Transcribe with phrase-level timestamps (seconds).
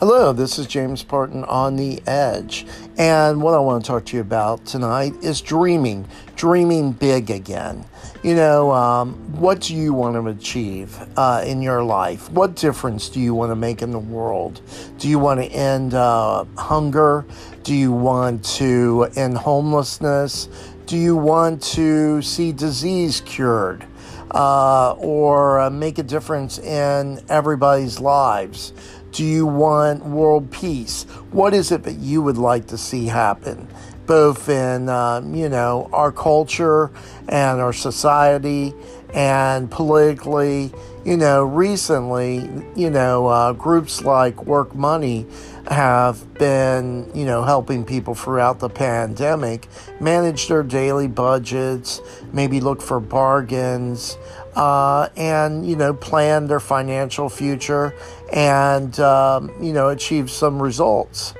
[0.00, 2.64] Hello, this is James Parton on the Edge.
[2.96, 7.84] And what I want to talk to you about tonight is dreaming, dreaming big again.
[8.22, 12.30] You know, um, what do you want to achieve uh, in your life?
[12.30, 14.62] What difference do you want to make in the world?
[14.96, 17.26] Do you want to end uh, hunger?
[17.62, 20.48] Do you want to end homelessness?
[20.86, 23.84] Do you want to see disease cured?
[24.30, 28.72] Uh, or uh, make a difference in everybody's lives?
[29.12, 31.04] Do you want world peace?
[31.32, 33.66] What is it that you would like to see happen,
[34.06, 36.90] both in um, you know our culture
[37.28, 38.72] and our society
[39.12, 40.72] and politically?
[41.04, 45.26] You know, recently, you know, uh, groups like Work Money
[45.70, 49.68] have been, you know, helping people throughout the pandemic
[50.00, 52.00] manage their daily budgets,
[52.32, 54.18] maybe look for bargains,
[54.56, 57.94] uh, and, you know, plan their financial future
[58.32, 61.34] and, um, you know, achieve some results.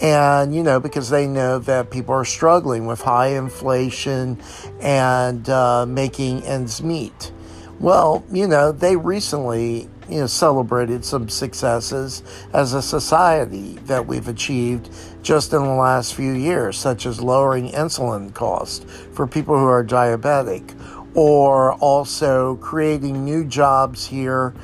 [0.00, 4.40] And, you know, because they know that people are struggling with high inflation
[4.80, 7.30] and uh, making ends meet.
[7.78, 14.28] Well, you know, they recently you know, celebrated some successes as a society that we've
[14.28, 14.90] achieved
[15.22, 19.84] just in the last few years, such as lowering insulin costs for people who are
[19.84, 20.74] diabetic,
[21.14, 24.54] or also creating new jobs here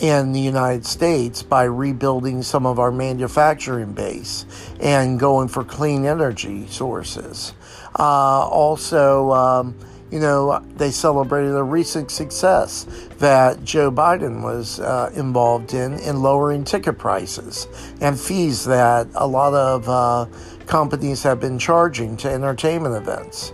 [0.00, 4.46] in the United States by rebuilding some of our manufacturing base
[4.80, 7.52] and going for clean energy sources.
[7.98, 9.74] Uh, also, um,
[10.10, 12.86] you know, they celebrated a recent success
[13.18, 17.66] that Joe Biden was uh, involved in in lowering ticket prices
[18.00, 20.26] and fees that a lot of uh,
[20.66, 23.52] companies have been charging to entertainment events.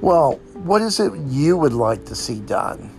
[0.00, 2.90] Well, what is it you would like to see done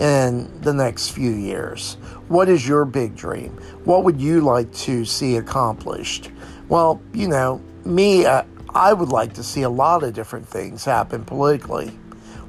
[0.00, 1.98] in the next few years?
[2.28, 3.50] What is your big dream?
[3.84, 6.30] What would you like to see accomplished?
[6.68, 8.44] Well, you know, me, uh,
[8.74, 11.88] I would like to see a lot of different things happen politically.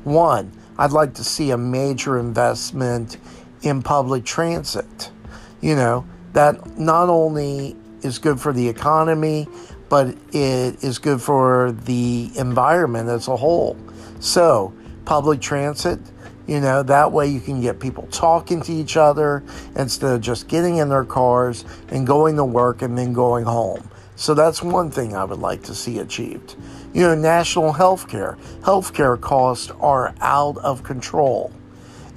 [0.06, 3.18] One, I'd like to see a major investment
[3.64, 5.12] in public transit.
[5.60, 9.48] You know, that not only is good for the economy,
[9.90, 13.78] but it is good for the environment as a whole.
[14.22, 16.00] So, public transit,
[16.48, 19.44] you know, that way you can get people talking to each other
[19.76, 23.90] instead of just getting in their cars and going to work and then going home.
[24.16, 26.56] So that's one thing I would like to see achieved.
[26.94, 28.38] You know, national health care.
[28.64, 31.52] Health care costs are out of control.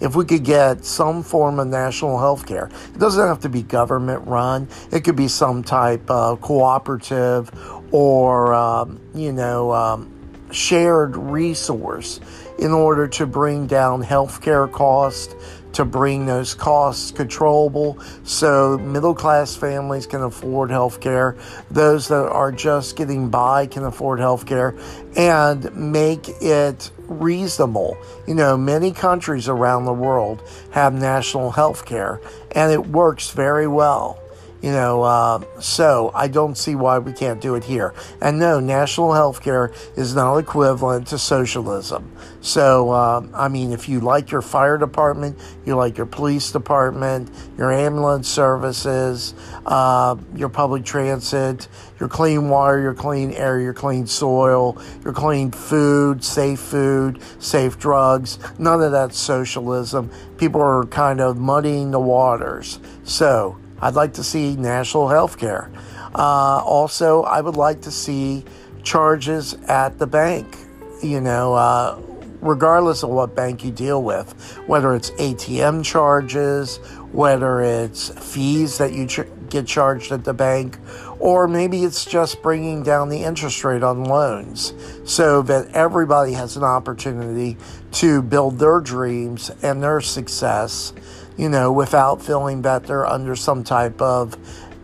[0.00, 3.62] If we could get some form of national health care, it doesn't have to be
[3.62, 7.50] government run, it could be some type of cooperative
[7.92, 10.10] or, um, you know, um,
[10.50, 12.20] shared resource
[12.58, 15.34] in order to bring down healthcare costs,
[15.72, 21.36] to bring those costs controllable so middle class families can afford health care,
[21.70, 24.74] those that are just getting by can afford health care,
[25.16, 27.96] and make it reasonable.
[28.26, 32.20] You know, many countries around the world have national health care,
[32.52, 34.20] and it works very well.
[34.64, 37.92] You know, uh, so I don't see why we can't do it here.
[38.22, 42.10] And no, national health care is not equivalent to socialism.
[42.40, 47.30] So, uh, I mean, if you like your fire department, you like your police department,
[47.58, 49.34] your ambulance services,
[49.66, 51.68] uh, your public transit,
[52.00, 57.78] your clean water, your clean air, your clean soil, your clean food, safe food, safe
[57.78, 60.10] drugs, none of that socialism.
[60.38, 62.78] People are kind of muddying the waters.
[63.04, 65.70] So, I'd like to see national health care.
[66.14, 68.44] Uh, also, I would like to see
[68.82, 70.56] charges at the bank,
[71.02, 72.00] you know, uh,
[72.40, 74.32] regardless of what bank you deal with,
[74.66, 76.76] whether it's ATM charges,
[77.10, 80.78] whether it's fees that you ch- get charged at the bank,
[81.18, 84.74] or maybe it's just bringing down the interest rate on loans
[85.04, 87.56] so that everybody has an opportunity
[87.92, 90.92] to build their dreams and their success
[91.36, 94.36] you know, without feeling that they're under some type of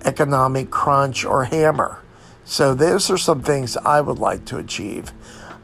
[0.05, 2.03] economic crunch or hammer.
[2.45, 5.13] So those are some things I would like to achieve.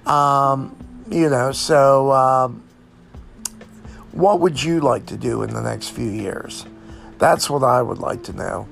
[0.06, 0.76] Um,
[1.10, 2.62] you know, so um,
[4.12, 6.64] what would you like to do in the next few years?
[7.18, 8.68] That's what I would like to know.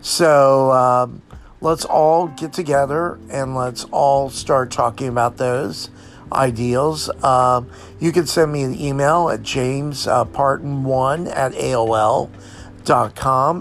[0.00, 1.22] So um,
[1.60, 5.90] let's all get together and let's all start talking about those
[6.34, 7.08] ideals.
[7.22, 7.70] Um,
[8.00, 12.30] you can send me an email at jamesparton1 uh, at AOL.com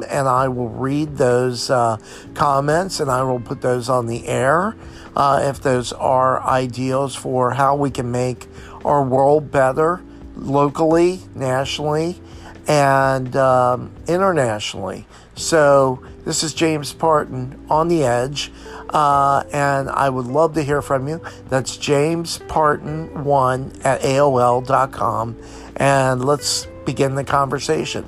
[0.10, 1.98] and I will read those uh,
[2.34, 4.76] comments and I will put those on the air
[5.16, 8.48] uh, if those are ideals for how we can make
[8.84, 10.02] our world better
[10.36, 12.20] locally, nationally,
[12.68, 15.06] and um, internationally.
[15.36, 18.52] So, this is James Parton on the edge,
[18.90, 21.22] uh, and I would love to hear from you.
[21.50, 25.38] That's James Parton1 at AOL.com,
[25.78, 28.08] and let's begin the conversation.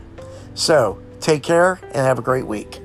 [0.53, 2.79] So, take care and have a great week.